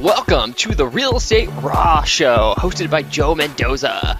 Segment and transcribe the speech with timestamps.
[0.00, 4.18] Welcome to the Real Estate Raw Show, hosted by Joe Mendoza.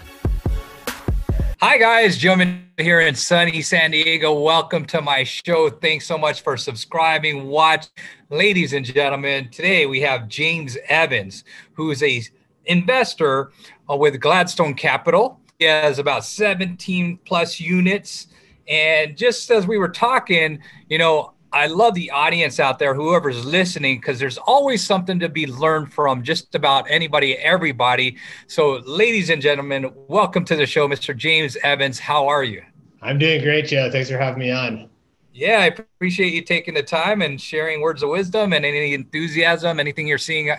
[1.63, 2.19] Hi, guys.
[2.19, 4.39] Joe Mendoza here in sunny San Diego.
[4.39, 5.71] Welcome to my show.
[5.71, 7.47] Thanks so much for subscribing.
[7.47, 7.87] Watch,
[8.29, 9.49] ladies and gentlemen.
[9.49, 12.23] Today we have James Evans, who is a
[12.67, 13.51] investor
[13.91, 15.41] uh, with Gladstone Capital.
[15.59, 18.27] He has about 17 plus units.
[18.69, 20.59] And just as we were talking,
[20.91, 25.29] you know, I love the audience out there, whoever's listening, because there's always something to
[25.29, 28.19] be learned from just about anybody, everybody.
[28.47, 31.17] So, ladies and gentlemen, welcome to the show, Mr.
[31.17, 31.99] James Evans.
[31.99, 32.63] How are you?
[33.03, 33.91] I'm doing great, Joe.
[33.91, 34.89] Thanks for having me on.
[35.33, 39.81] Yeah, I appreciate you taking the time and sharing words of wisdom and any enthusiasm,
[39.81, 40.53] anything you're seeing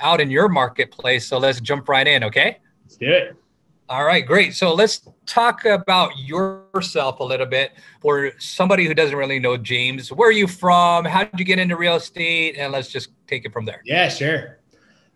[0.00, 1.26] out in your marketplace.
[1.26, 2.58] So, let's jump right in, okay?
[2.84, 3.36] Let's do it.
[3.90, 4.54] All right, great.
[4.54, 10.12] So let's talk about yourself a little bit for somebody who doesn't really know James.
[10.12, 11.06] Where are you from?
[11.06, 12.56] How did you get into real estate?
[12.58, 13.80] And let's just take it from there.
[13.86, 14.58] Yeah, sure.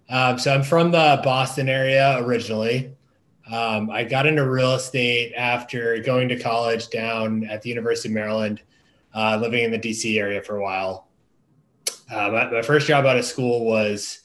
[0.08, 2.94] Um, so I'm from the Boston area originally.
[3.50, 8.14] Um, I got into real estate after going to college down at the University of
[8.14, 8.62] Maryland,
[9.14, 11.08] uh, living in the DC area for a while.
[12.10, 14.20] Uh, my, my, first job out of school was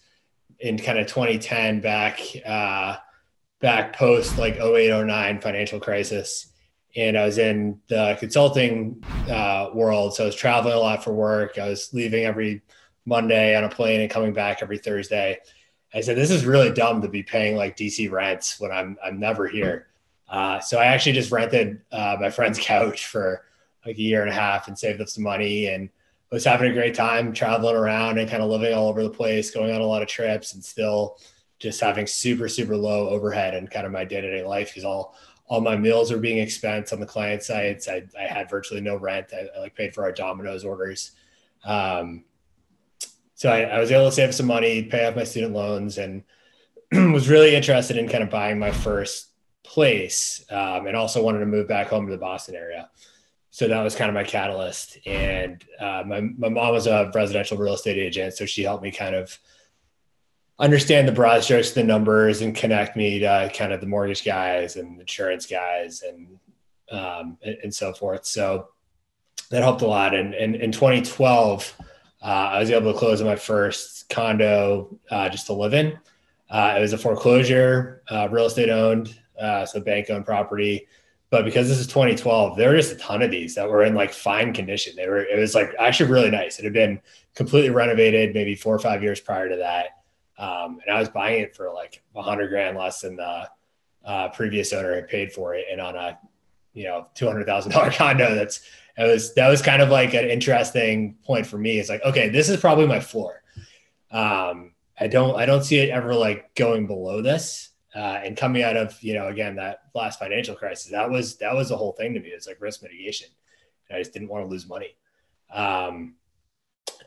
[0.60, 2.22] in kind of 2010 back.
[2.46, 2.98] Uh,
[3.60, 6.48] back post like 08, 09 financial crisis.
[6.96, 10.16] And I was in the consulting uh, world.
[10.16, 11.58] So I was traveling a lot for work.
[11.58, 12.62] I was leaving every
[13.06, 15.40] Monday on a plane and coming back every Thursday.
[15.94, 19.20] I said, this is really dumb to be paying like DC rents when I'm, I'm
[19.20, 19.88] never here.
[20.28, 23.46] Uh, so I actually just rented uh, my friend's couch for
[23.86, 25.90] like a year and a half and saved up some money and
[26.32, 29.52] was having a great time traveling around and kind of living all over the place,
[29.52, 31.18] going on a lot of trips and still
[31.60, 35.16] just having super super low overhead and kind of my day-to-day life because all
[35.48, 37.88] all my meals are being expensed on the client sites.
[37.88, 39.28] I, I had virtually no rent.
[39.34, 41.12] I, I like paid for our domino's orders.
[41.64, 42.26] Um,
[43.34, 46.24] so I, I was able to save some money pay off my student loans and
[47.14, 49.28] was really interested in kind of buying my first
[49.64, 52.90] place um, and also wanted to move back home to the boston area.
[53.50, 54.98] So that was kind of my catalyst.
[55.06, 58.92] And uh, my, my mom was a residential real estate agent so she helped me
[58.92, 59.38] kind of
[60.60, 64.26] understand the broad strokes of the numbers and connect me to kind of the mortgage
[64.26, 66.40] guys and insurance guys and
[66.90, 68.26] um, and, and, so forth.
[68.26, 68.70] So
[69.50, 70.16] that helped a lot.
[70.16, 71.74] And, and in 2012,
[72.22, 76.00] uh, I was able to close my first condo uh, just to live in.
[76.50, 80.88] Uh, it was a foreclosure, uh, real estate owned, uh, so bank owned property.
[81.30, 83.94] But because this is 2012, there were just a ton of these that were in
[83.94, 84.94] like fine condition.
[84.96, 86.58] They were, it was like actually really nice.
[86.58, 87.02] It had been
[87.36, 89.97] completely renovated maybe four or five years prior to that
[90.38, 93.50] um, and I was buying it for like a hundred grand less than the
[94.06, 95.66] uh, previous owner had paid for it.
[95.72, 96.18] And on a,
[96.74, 98.62] you know, $200,000 condo, that's,
[98.98, 101.80] it was, that was kind of like an interesting point for me.
[101.80, 103.42] It's like, okay, this is probably my floor.
[104.12, 107.70] Um, I don't, I don't see it ever like going below this.
[107.96, 111.56] Uh, and coming out of, you know, again, that last financial crisis, that was, that
[111.56, 112.28] was the whole thing to me.
[112.28, 113.28] It's like risk mitigation.
[113.92, 114.96] I just didn't want to lose money.
[115.52, 116.16] Um,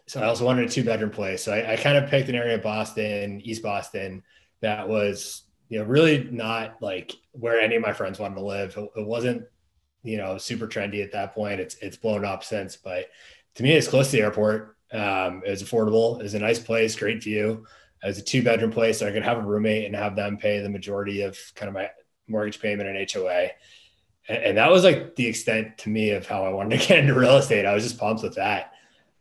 [0.06, 1.44] so I also wanted a two bedroom place.
[1.44, 4.22] So I, I kind of picked an area of Boston, East Boston,
[4.60, 8.76] that was you know really not like where any of my friends wanted to live.
[8.76, 9.44] It, it wasn't
[10.02, 11.60] you know super trendy at that point.
[11.60, 13.06] It's it's blown up since, but
[13.56, 14.76] to me, it's close to the airport.
[14.92, 16.18] Um, it was affordable.
[16.20, 17.66] It was a nice place, great view.
[18.02, 20.36] It was a two bedroom place, so I could have a roommate and have them
[20.36, 21.90] pay the majority of kind of my
[22.28, 23.50] mortgage payment and HOA.
[24.28, 26.98] And, and that was like the extent to me of how I wanted to get
[27.00, 27.66] into real estate.
[27.66, 28.72] I was just pumped with that.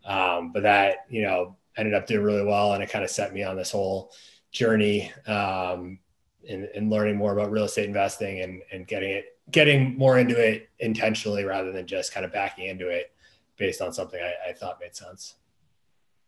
[0.06, 2.74] Um, but that, you know, ended up doing really well.
[2.74, 4.12] And it kind of set me on this whole
[4.52, 6.00] journey um,
[6.44, 10.36] in, in learning more about real estate investing and, and getting it, getting more into
[10.40, 13.12] it intentionally rather than just kind of backing into it
[13.58, 15.36] based on something I, I thought made sense.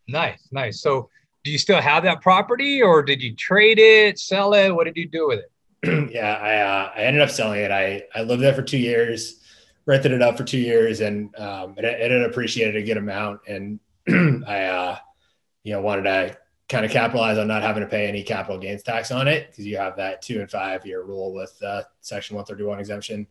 [0.08, 0.82] Nice, nice.
[0.82, 1.10] So
[1.44, 4.70] do you still have that property or did you trade it, sell it?
[4.70, 6.12] What did you do with it?
[6.12, 7.72] yeah, I, uh, I ended up selling it.
[7.72, 9.41] I, I lived there for two years
[9.86, 13.42] rented it out for two years and um, it, it appreciated a good amount.
[13.48, 13.80] And
[14.48, 14.98] I, uh,
[15.64, 16.38] you know, wanted to
[16.70, 19.66] kind of capitalize on not having to pay any capital gains tax on it because
[19.66, 23.28] you have that two and five year rule with uh, Section 131 exemption.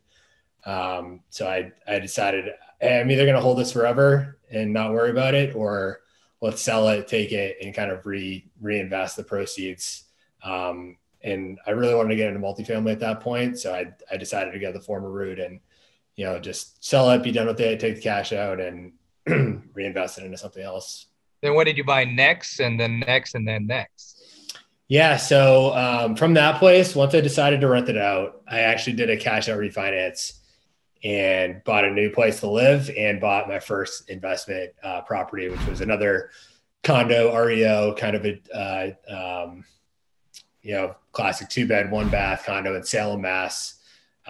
[0.67, 4.93] Um, so I, I decided hey, I'm either going to hold this forever and not
[4.93, 6.01] worry about it, or
[6.41, 10.05] let's sell it, take it, and kind of re reinvest the proceeds.
[10.43, 14.17] Um, and I really wanted to get into multifamily at that point, so I, I
[14.17, 15.61] decided to go the former route and
[16.21, 18.93] you know, just sell it, be done with it, take the cash out and
[19.73, 21.07] reinvest it into something else.
[21.41, 24.23] Then what did you buy next and then next and then next?
[24.87, 25.17] Yeah.
[25.17, 29.09] So um, from that place, once I decided to rent it out, I actually did
[29.09, 30.41] a cash out refinance
[31.03, 35.67] and bought a new place to live and bought my first investment uh, property, which
[35.67, 36.33] was another
[36.83, 39.65] condo REO, kind of a uh, um,
[40.61, 43.80] you know classic two bed, one bath condo in Salem, Mass.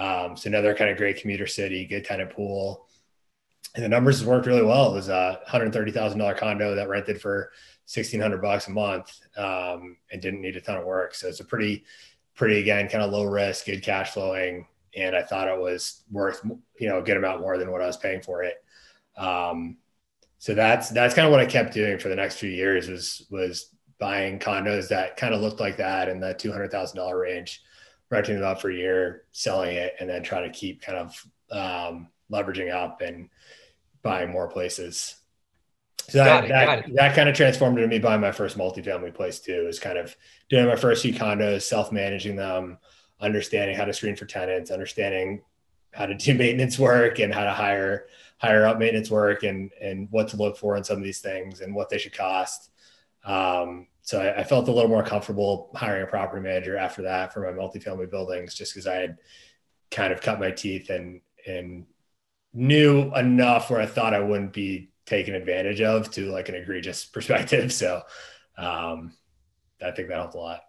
[0.01, 2.87] Um, so another kind of great commuter city, good of pool.
[3.75, 4.91] And the numbers worked really well.
[4.91, 7.53] It was a hundred thirty thousand dollar condo that rented for
[7.85, 11.15] sixteen hundred bucks a month um, and didn't need a ton of work.
[11.15, 11.85] So it's a pretty,
[12.35, 14.67] pretty again kind of low risk, good cash flowing,
[14.97, 16.41] and I thought it was worth
[16.79, 18.65] you know a good amount more than what I was paying for it.
[19.19, 19.77] Um,
[20.39, 23.27] so that's that's kind of what I kept doing for the next few years was
[23.31, 27.21] was buying condos that kind of looked like that in the two hundred thousand dollar
[27.21, 27.63] range,
[28.11, 31.27] renting it out for a year, selling it, and then trying to keep kind of
[31.51, 33.29] um, leveraging up and
[34.03, 35.17] buying more places.
[36.09, 39.39] So that, it, that, that kind of transformed into me buying my first multifamily place
[39.39, 39.67] too.
[39.69, 40.17] Is kind of
[40.49, 42.79] doing my first few condos, self managing them,
[43.21, 45.43] understanding how to screen for tenants, understanding
[45.93, 48.07] how to do maintenance work and how to hire
[48.39, 51.61] hire up maintenance work and and what to look for in some of these things
[51.61, 52.71] and what they should cost.
[53.25, 57.33] Um, so I, I, felt a little more comfortable hiring a property manager after that
[57.33, 59.19] for my multifamily buildings, just because I had
[59.91, 61.87] kind of cut my teeth and and
[62.53, 67.05] knew enough where I thought I wouldn't be taken advantage of to like an egregious
[67.13, 67.73] perspective.
[67.73, 68.03] So
[68.57, 69.13] um,
[69.83, 70.61] I think that helped a lot.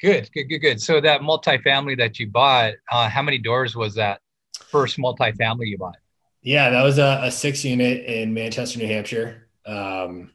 [0.00, 0.80] Good, good, good, good.
[0.80, 4.20] So that multifamily that you bought, uh, how many doors was that
[4.52, 5.96] first multifamily you bought?
[6.42, 9.48] Yeah, that was a, a six unit in Manchester, New Hampshire.
[9.64, 10.32] Um,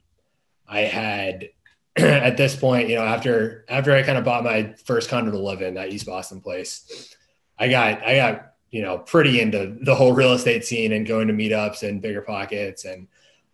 [0.69, 1.49] I had
[1.99, 5.39] at this point, you know, after after I kind of bought my first condo to
[5.39, 7.15] live in, that East Boston place,
[7.57, 11.27] I got I got you know pretty into the whole real estate scene and going
[11.27, 13.07] to meetups and bigger pockets and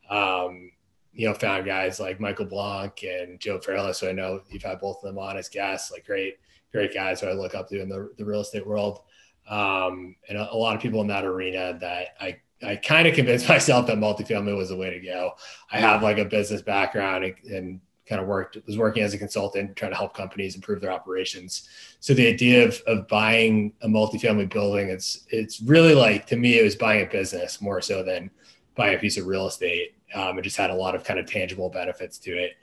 [0.09, 0.71] um,
[1.13, 4.79] you know found guys like Michael Blank and Joe Fairless, who I know you've had
[4.79, 6.37] both of them on as guests, like great
[6.71, 9.01] great guys who I look up to in the, the real estate world
[9.47, 13.13] um, and a, a, lot of people in that arena that I I kind of
[13.13, 15.33] convinced myself that multifamily was the way to go.
[15.71, 19.17] I have like a business background and, and kind of worked was working as a
[19.17, 21.69] consultant trying to help companies improve their operations.
[21.99, 26.59] So the idea of, of buying a multifamily building, it's it's really like to me
[26.59, 28.29] it was buying a business more so than
[28.75, 29.95] buying a piece of real estate.
[30.13, 32.53] Um, it just had a lot of kind of tangible benefits to it.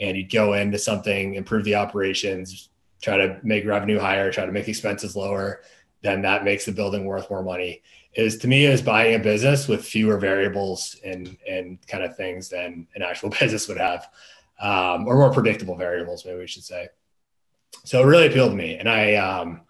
[0.00, 2.70] And you'd go into something, improve the operations,
[3.02, 5.62] try to make revenue higher, try to make expenses lower,
[6.02, 7.82] then that makes the building worth more money.
[8.14, 12.48] Is to me is buying a business with fewer variables and and kind of things
[12.48, 14.08] than an actual business would have,
[14.60, 16.88] um, or more predictable variables, maybe we should say.
[17.84, 19.62] So it really appealed to me, and I um,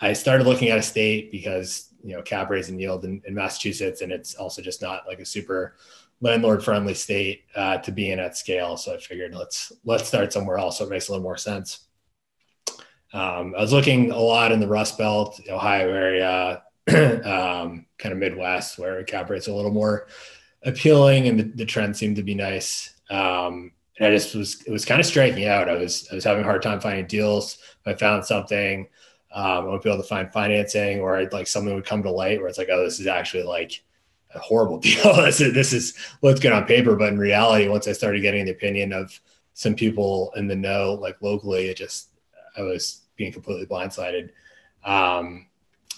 [0.00, 3.34] I started looking at a state because you know cap rates and yield in, in
[3.34, 5.76] Massachusetts, and it's also just not like a super
[6.20, 8.76] landlord friendly state uh, to be in at scale.
[8.76, 11.86] So I figured let's let's start somewhere else so it makes a little more sense.
[13.12, 18.18] Um, I was looking a lot in the Rust Belt, Ohio area, um, kind of
[18.18, 20.08] Midwest, where cap rates a little more
[20.64, 22.94] appealing and the, the trend seemed to be nice.
[23.08, 25.68] Um, and I just was it was kind of striking out.
[25.68, 27.58] I was I was having a hard time finding deals.
[27.84, 28.88] If I found something,
[29.32, 32.10] um, I would be able to find financing, or I'd, like something would come to
[32.10, 33.82] light where it's like, oh, this is actually like
[34.34, 35.14] a horrible deal.
[35.16, 38.44] this is this is looks good on paper, but in reality, once I started getting
[38.44, 39.18] the opinion of
[39.54, 42.10] some people in the know, like locally, it just
[42.56, 44.30] I was being completely blindsided.
[44.84, 45.46] Um,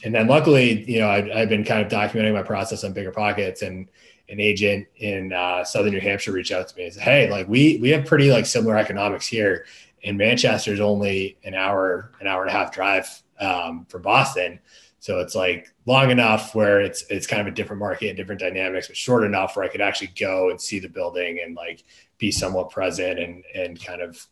[0.03, 3.11] and then luckily, you know, i have been kind of documenting my process on Bigger
[3.11, 3.89] Pockets, and
[4.31, 7.49] an agent in uh, Southern New Hampshire reached out to me and said, "Hey, like
[7.49, 9.67] we we have pretty like similar economics here,
[10.05, 13.07] and Manchester is only an hour an hour and a half drive
[13.41, 14.61] um, from Boston."
[15.01, 18.41] So it's like long enough where it's it's kind of a different market and different
[18.41, 21.85] dynamics, but short enough where I could actually go and see the building and like
[22.19, 24.25] be somewhat present and and kind of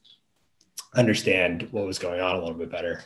[0.95, 3.03] understand what was going on a little bit better.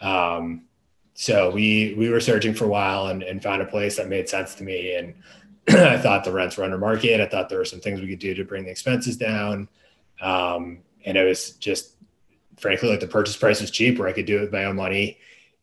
[0.00, 0.66] Um,
[1.14, 4.28] so we we were searching for a while and, and found a place that made
[4.28, 4.94] sense to me.
[4.94, 5.14] And
[5.68, 7.20] I thought the rents were under market.
[7.20, 9.68] I thought there were some things we could do to bring the expenses down.
[10.20, 11.94] Um, and it was just
[12.56, 14.76] frankly like the purchase price was cheap where I could do it with my own
[14.76, 15.18] money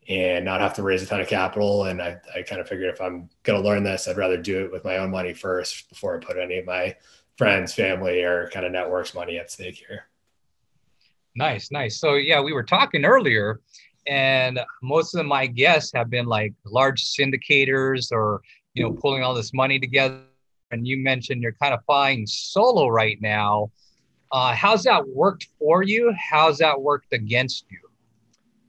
[0.09, 1.85] and not have to raise a ton of capital.
[1.85, 4.65] And I, I kind of figured if I'm going to learn this, I'd rather do
[4.65, 6.95] it with my own money first before I put any of my
[7.37, 10.05] friends, family, or kind of networks money at stake here.
[11.35, 11.99] Nice, nice.
[11.99, 13.61] So yeah, we were talking earlier,
[14.05, 18.41] and most of my guests have been like large syndicators or
[18.73, 20.21] you know pulling all this money together.
[20.71, 23.71] And you mentioned you're kind of flying solo right now.
[24.31, 26.11] Uh, how's that worked for you?
[26.17, 27.79] How's that worked against you?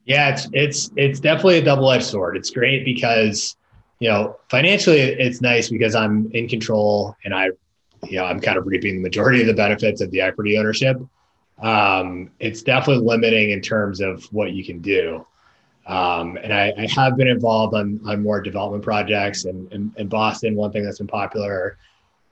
[0.05, 2.37] Yeah, it's it's it's definitely a double edged sword.
[2.37, 3.57] It's great because
[4.01, 7.51] you know financially it's nice because I'm in control and I
[8.03, 10.99] you know I'm kind of reaping the majority of the benefits of the equity ownership
[11.63, 15.27] um, it's definitely limiting in terms of what you can do.
[15.87, 20.57] Um, and I, I, have been involved on, on more development projects and in, Boston.
[20.57, 21.77] One thing that's been popular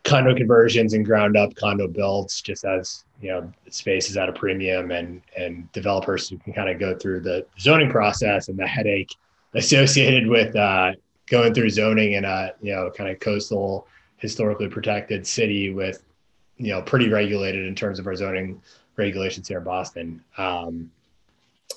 [0.04, 4.32] condo conversions and ground up condo builds, just as you know, space is at a
[4.32, 8.66] premium, and and developers who can kind of go through the zoning process and the
[8.66, 9.14] headache
[9.54, 10.92] associated with uh,
[11.26, 16.02] going through zoning in a you know kind of coastal, historically protected city with
[16.56, 18.60] you know pretty regulated in terms of our zoning
[18.96, 20.24] regulations here in Boston.
[20.38, 20.90] Um,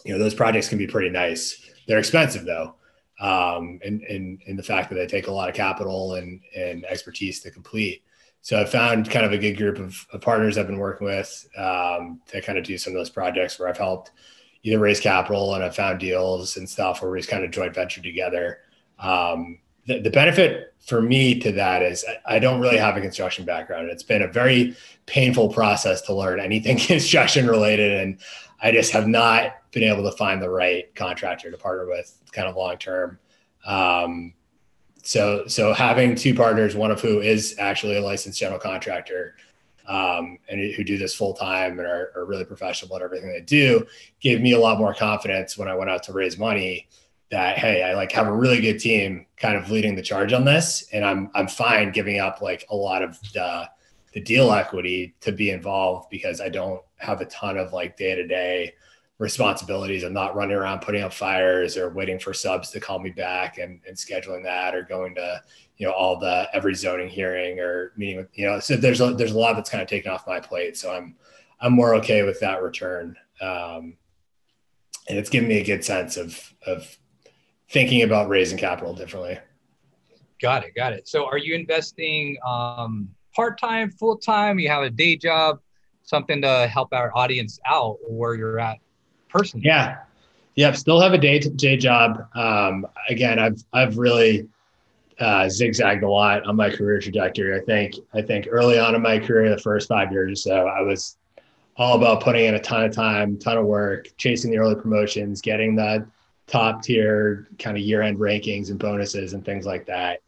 [0.03, 1.69] you know, those projects can be pretty nice.
[1.87, 2.75] They're expensive though
[3.19, 6.85] um, and, and, and the fact that they take a lot of capital and, and
[6.85, 8.03] expertise to complete.
[8.41, 11.47] So I found kind of a good group of, of partners I've been working with
[11.57, 14.11] um, to kind of do some of those projects where I've helped
[14.63, 18.01] either raise capital and I've found deals and stuff where we've kind of joint venture
[18.01, 18.59] together.
[18.99, 23.01] Um, the, the, benefit for me to that is I, I don't really have a
[23.01, 23.89] construction background.
[23.89, 24.75] It's been a very
[25.05, 27.99] painful process to learn anything construction related.
[27.99, 28.17] And
[28.61, 32.47] I just have not been able to find the right contractor to partner with kind
[32.47, 33.19] of long term.
[33.65, 34.33] Um,
[35.03, 39.35] so, so having two partners, one of who is actually a licensed general contractor,
[39.87, 43.41] um, and who do this full time and are, are, really professional at everything they
[43.41, 43.85] do,
[44.19, 46.87] gave me a lot more confidence when I went out to raise money.
[47.29, 50.45] That hey, I like have a really good team, kind of leading the charge on
[50.45, 53.69] this, and I'm I'm fine giving up like a lot of the
[54.13, 58.15] the deal equity to be involved because I don't have a ton of like day
[58.15, 58.73] to day
[59.17, 60.03] responsibilities.
[60.03, 63.57] I'm not running around putting out fires or waiting for subs to call me back
[63.57, 65.41] and, and scheduling that or going to,
[65.77, 69.13] you know, all the every zoning hearing or meeting with, you know, so there's a,
[69.13, 70.75] there's a lot that's kind of taken off my plate.
[70.75, 71.15] So I'm,
[71.61, 73.15] I'm more okay with that return.
[73.39, 73.95] Um,
[75.07, 76.97] and it's given me a good sense of, of
[77.69, 79.39] thinking about raising capital differently.
[80.41, 80.75] Got it.
[80.75, 81.07] Got it.
[81.07, 84.59] So are you investing um, part-time, full-time?
[84.59, 85.59] You have a day job,
[86.03, 88.77] something to help our audience out where you're at
[89.35, 89.61] person.
[89.63, 89.97] Yeah.
[90.55, 90.75] Yep.
[90.77, 92.27] Still have a day to day job.
[92.35, 94.47] Um, again, I've I've really
[95.19, 97.59] uh, zigzagged a lot on my career trajectory.
[97.59, 100.67] I think I think early on in my career, the first five years or so,
[100.67, 101.17] I was
[101.77, 105.41] all about putting in a ton of time, ton of work, chasing the early promotions,
[105.41, 106.07] getting the
[106.47, 110.21] top tier kind of year end rankings and bonuses and things like that.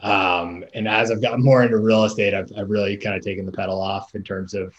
[0.00, 3.46] Um, and as I've gotten more into real estate, I've, I've really kind of taken
[3.46, 4.74] the pedal off in terms of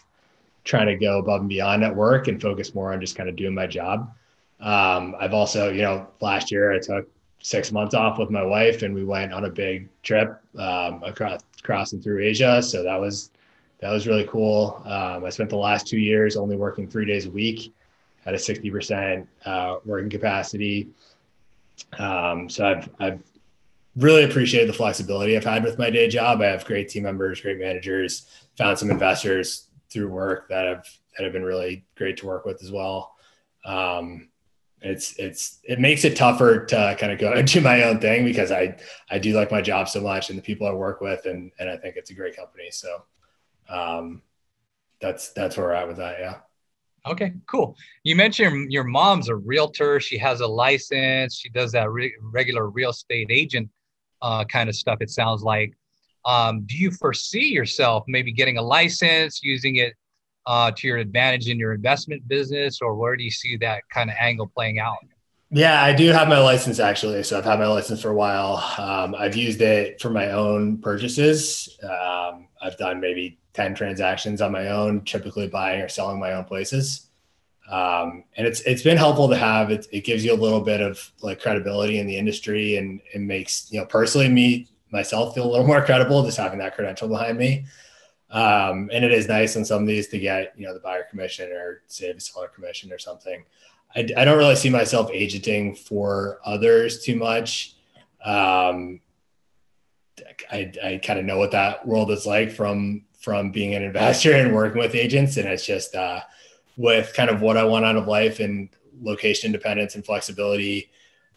[0.64, 3.36] trying to go above and beyond at work and focus more on just kind of
[3.36, 4.12] doing my job.
[4.60, 7.08] Um, I've also, you know, last year I took
[7.40, 11.40] six months off with my wife and we went on a big trip um, across
[11.62, 12.62] crossing through Asia.
[12.62, 13.30] So that was
[13.80, 14.80] that was really cool.
[14.84, 17.74] Um, I spent the last two years only working three days a week
[18.26, 20.88] at a 60% uh, working capacity.
[21.98, 23.22] Um, so I've, I've
[23.96, 26.40] really appreciated the flexibility I've had with my day job.
[26.40, 31.24] I have great team members, great managers, found some investors through work that have that
[31.24, 33.14] have been really great to work with as well.
[33.64, 34.28] Um,
[34.80, 38.24] it's it's it makes it tougher to kind of go and do my own thing
[38.24, 38.76] because I
[39.10, 41.68] I do like my job so much and the people I work with and and
[41.70, 42.70] I think it's a great company.
[42.70, 43.02] So
[43.68, 44.22] um,
[45.00, 46.18] that's that's where we're at with that.
[46.18, 46.36] Yeah.
[47.04, 47.76] Okay, cool.
[48.04, 49.98] You mentioned your, mom's a realtor.
[49.98, 51.36] She has a license.
[51.36, 53.68] She does that re- regular real estate agent
[54.22, 54.98] uh, kind of stuff.
[55.00, 55.72] It sounds like.
[56.24, 59.94] Um, do you foresee yourself maybe getting a license, using it
[60.46, 64.10] uh, to your advantage in your investment business, or where do you see that kind
[64.10, 64.98] of angle playing out?
[65.54, 67.22] Yeah, I do have my license actually.
[67.24, 68.56] So I've had my license for a while.
[68.78, 71.78] Um, I've used it for my own purchases.
[71.82, 76.44] Um, I've done maybe 10 transactions on my own, typically buying or selling my own
[76.44, 77.08] places.
[77.70, 79.70] Um, and it's it's been helpful to have.
[79.70, 83.20] It, it gives you a little bit of like credibility in the industry, and it
[83.20, 87.08] makes you know personally me myself feel a little more credible just having that credential
[87.08, 87.66] behind me.
[88.30, 91.04] Um, and it is nice on some of these to get, you know, the buyer
[91.04, 93.44] commission or save a seller commission or something.
[93.94, 97.74] I, I don't really see myself agenting for others too much.
[98.24, 99.00] Um,
[100.50, 104.32] I, I kind of know what that world is like from from being an investor
[104.32, 106.20] and working with agents, and it's just uh,
[106.76, 108.68] with kind of what I want out of life and
[109.00, 110.90] location independence and flexibility.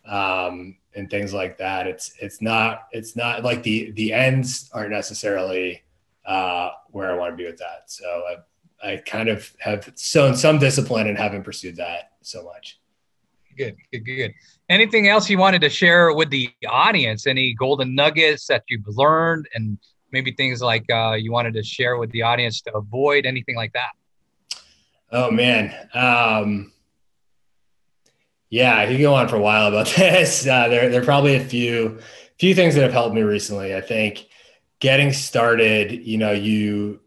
[0.06, 1.88] Um, and things like that.
[1.88, 5.84] It's it's not it's not like the the ends aren't necessarily
[6.26, 7.84] uh, where I want to be with that.
[7.88, 8.06] So
[8.84, 12.80] I, I kind of have shown some discipline and haven't pursued that so much.
[13.58, 14.34] Good, good, good.
[14.70, 17.26] Anything else you wanted to share with the audience?
[17.26, 19.78] Any golden nuggets that you've learned, and
[20.12, 23.72] maybe things like uh, you wanted to share with the audience to avoid anything like
[23.74, 23.92] that?
[25.12, 25.74] Oh man.
[25.94, 26.74] Um,
[28.50, 30.48] yeah, I could go on for a while about this.
[30.48, 32.00] Uh, there, there are probably a few,
[32.40, 33.76] few things that have helped me recently.
[33.76, 34.28] I think
[34.80, 37.00] getting started, you know, you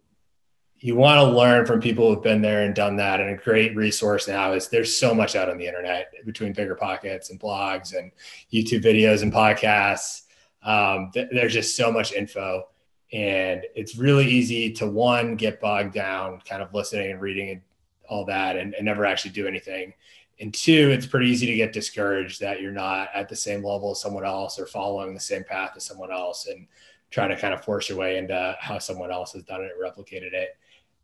[0.81, 3.21] you want to learn from people who've been there and done that.
[3.21, 6.77] And a great resource now is there's so much out on the internet between bigger
[6.77, 8.13] pockets and blogs and
[8.53, 10.23] YouTube videos and podcasts.
[10.63, 12.69] Um, th- there's just so much info.
[13.13, 17.63] And it's really easy to one, get bogged down, kind of listening and reading and
[18.09, 19.95] all that, and, and never actually do anything.
[20.41, 23.91] And two, it's pretty easy to get discouraged that you're not at the same level
[23.91, 26.67] as someone else or following the same path as someone else and
[27.11, 29.83] trying to kind of force your way into how someone else has done it, and
[29.83, 30.57] replicated it.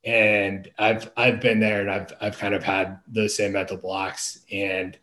[0.04, 4.40] And I've I've been there and I've I've kind of had those same mental blocks.
[4.52, 4.96] And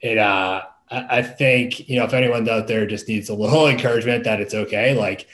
[0.00, 4.24] it uh I think, you know, if anyone out there just needs a little encouragement
[4.24, 5.26] that it's okay, like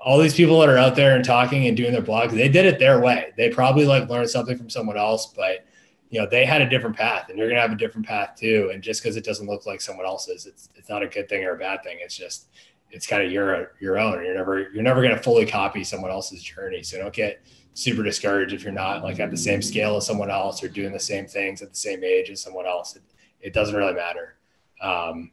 [0.00, 2.66] all these people that are out there and talking and doing their blogs, they did
[2.66, 3.32] it their way.
[3.36, 5.66] They probably like learned something from someone else, but
[6.14, 8.36] you know, they had a different path and you're going to have a different path
[8.36, 8.70] too.
[8.72, 11.42] And just because it doesn't look like someone else's, it's, it's not a good thing
[11.42, 11.98] or a bad thing.
[12.00, 12.50] It's just,
[12.92, 14.24] it's kind of your, your own.
[14.24, 16.84] You're never, you're never going to fully copy someone else's journey.
[16.84, 17.42] So don't get
[17.72, 20.92] super discouraged if you're not like at the same scale as someone else or doing
[20.92, 22.94] the same things at the same age as someone else.
[22.94, 23.02] It,
[23.40, 24.36] it doesn't really matter.
[24.80, 25.32] Um,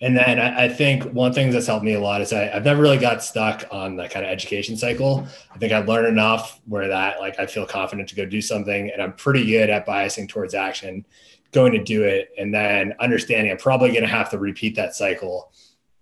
[0.00, 2.82] and then I, think one thing that's helped me a lot is I, have never
[2.82, 5.26] really got stuck on the kind of education cycle.
[5.52, 8.90] I think I've learned enough where that like I feel confident to go do something,
[8.90, 11.06] and I'm pretty good at biasing towards action,
[11.52, 14.94] going to do it, and then understanding I'm probably going to have to repeat that
[14.94, 15.52] cycle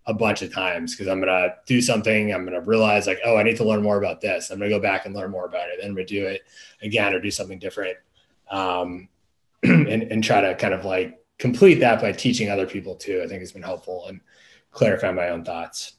[0.06, 2.32] a bunch of times because I'm going to do something.
[2.32, 4.50] I'm going to realize like, oh, I need to learn more about this.
[4.50, 5.78] I'm going to go back and learn more about it.
[5.80, 6.42] Then I'm to do it
[6.80, 7.98] again or do something different,
[8.50, 9.08] um,
[9.62, 13.20] and, and try to kind of like complete that by teaching other people too.
[13.20, 14.20] I think has been helpful and
[14.70, 15.94] clarify my own thoughts.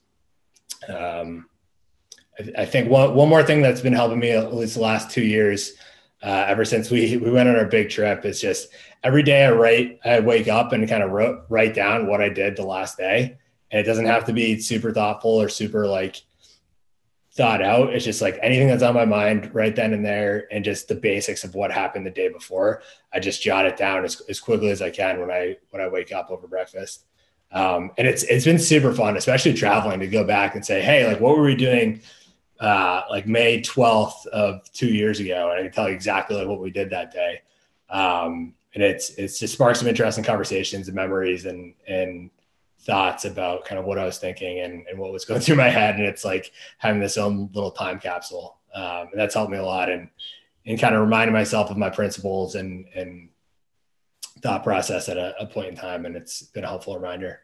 [0.88, 1.50] Um,
[2.40, 5.12] I, I, think one, one more thing that's been helping me at least the last
[5.12, 5.74] two years,
[6.24, 8.70] uh, ever since we, we went on our big trip is just
[9.04, 12.30] every day I write, I wake up and kind of wrote, write down what I
[12.30, 13.38] did the last day.
[13.70, 16.22] And it doesn't have to be super thoughtful or super like
[17.36, 17.94] thought out.
[17.94, 20.96] It's just like anything that's on my mind right then and there, and just the
[20.96, 22.82] basics of what happened the day before.
[23.12, 25.88] I just jot it down as, as quickly as I can when I when I
[25.88, 27.06] wake up over breakfast.
[27.52, 31.08] Um, and it's it's been super fun, especially traveling, to go back and say, hey,
[31.08, 32.02] like what were we doing
[32.60, 35.52] uh, like May 12th of two years ago?
[35.52, 37.42] And I can tell you exactly like what we did that day.
[37.90, 42.30] Um, and it's it's just sparked some interesting conversations and memories and and
[42.84, 45.70] thoughts about kind of what I was thinking and, and what was going through my
[45.70, 45.96] head.
[45.96, 48.58] And it's like having this own little time capsule.
[48.74, 50.10] Um, and that's helped me a lot and,
[50.66, 53.30] and kind of reminding myself of my principles and, and
[54.42, 56.06] thought process at a, a point in time.
[56.06, 57.42] And it's been a helpful reminder.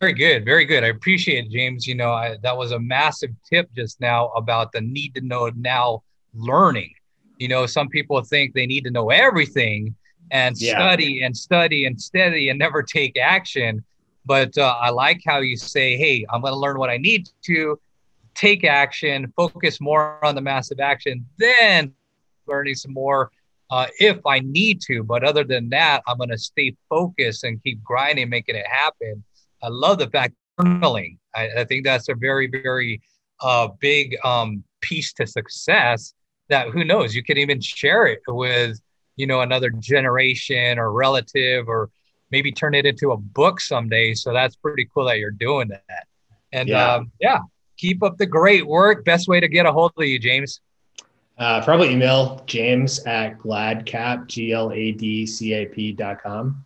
[0.00, 0.44] Very good.
[0.44, 0.84] Very good.
[0.84, 1.86] I appreciate it, James.
[1.86, 5.50] You know, I, that was a massive tip just now about the need to know
[5.56, 6.02] now
[6.34, 6.92] learning.
[7.38, 9.94] You know, some people think they need to know everything
[10.30, 10.72] and yeah.
[10.72, 13.84] study and study and study and never take action.
[14.24, 17.28] But uh, I like how you say, hey, I'm going to learn what I need
[17.42, 17.78] to
[18.34, 21.94] take action, focus more on the massive action, then
[22.46, 23.30] learning some more
[23.70, 25.02] uh, if I need to.
[25.02, 29.22] But other than that, I'm going to stay focused and keep grinding, making it happen.
[29.62, 31.18] I love the fact journaling.
[31.34, 33.00] I, I think that's a very, very
[33.40, 36.14] uh, big um, piece to success
[36.48, 38.80] that who knows, you can even share it with
[39.16, 41.90] you know another generation or relative or
[42.30, 44.14] maybe turn it into a book someday.
[44.14, 46.06] So that's pretty cool that you're doing that.
[46.52, 47.38] And yeah, um, yeah
[47.76, 49.04] keep up the great work.
[49.04, 50.60] Best way to get a hold of you james?
[51.38, 56.64] Uh, probably email james at gladcap g-l-a-d-c-a-p dot com.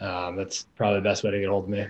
[0.00, 1.86] Um, that's probably the best way to get a hold of me.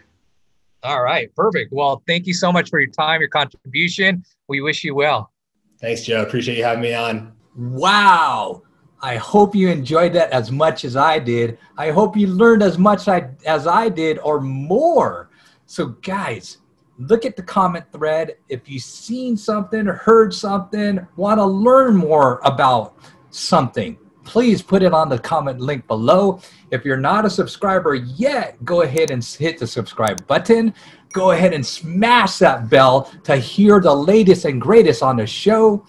[0.83, 1.35] All right.
[1.35, 1.73] Perfect.
[1.73, 4.25] Well thank you so much for your time your contribution.
[4.49, 5.33] We wish you well.
[5.81, 6.23] Thanks joe.
[6.23, 7.33] Appreciate you having me on.
[7.57, 8.63] Wow
[9.05, 11.59] I hope you enjoyed that as much as I did.
[11.77, 15.29] I hope you learned as much as I did or more.
[15.67, 16.57] So, guys,
[16.97, 18.37] look at the comment thread.
[18.49, 22.97] If you've seen something, heard something, want to learn more about
[23.29, 26.41] something, please put it on the comment link below.
[26.71, 30.73] If you're not a subscriber yet, go ahead and hit the subscribe button.
[31.13, 35.85] Go ahead and smash that bell to hear the latest and greatest on the show.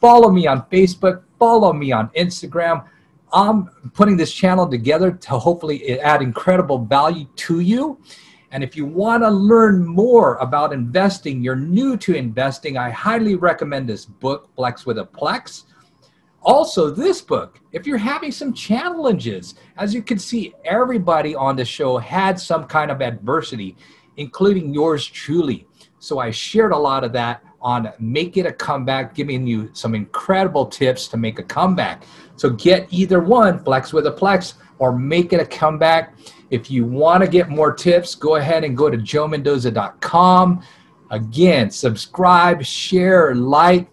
[0.00, 2.84] Follow me on Facebook, follow me on Instagram.
[3.32, 8.00] I'm putting this channel together to hopefully add incredible value to you.
[8.50, 13.34] And if you want to learn more about investing, you're new to investing, I highly
[13.34, 15.64] recommend this book, Flex with a Plex.
[16.42, 21.64] Also, this book, if you're having some challenges, as you can see, everybody on the
[21.64, 23.76] show had some kind of adversity,
[24.16, 25.66] including yours truly.
[25.98, 29.94] So I shared a lot of that on Make It a Comeback, giving you some
[29.94, 32.04] incredible tips to make a comeback.
[32.36, 36.14] So get either one, Flex with a Plex or Make It a Comeback.
[36.50, 40.62] If you want to get more tips, go ahead and go to joemendoza.com.
[41.10, 43.88] Again, subscribe, share, like,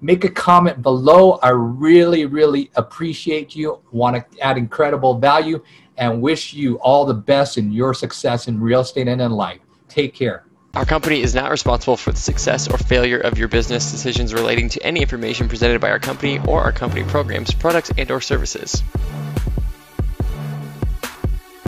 [0.00, 1.32] make a comment below.
[1.42, 3.80] I really, really appreciate you.
[3.92, 5.62] Want to add incredible value
[5.98, 9.60] and wish you all the best in your success in real estate and in life.
[9.88, 10.49] Take care.
[10.72, 14.68] Our company is not responsible for the success or failure of your business decisions relating
[14.68, 18.80] to any information presented by our company or our company programs, products, and or services.